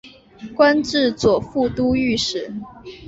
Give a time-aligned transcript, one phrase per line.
[0.55, 2.51] 官至左副都御史。